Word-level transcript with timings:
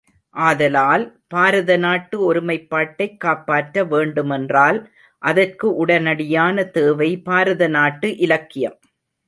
ஆதலால், 0.35 1.03
பாரத 1.27 1.77
நாட்டு 1.77 2.33
ஒருமைப்பாட்டைக் 2.33 3.17
காப்பாற்ற 3.17 3.83
வேண்டுமென்றால் 3.85 4.79
அதற்கு 5.23 5.85
உடனடியான 5.85 6.69
தேவை 6.71 7.21
பாரத 7.21 7.67
நாட்டு 7.67 8.17
இலக்கியம். 8.17 8.77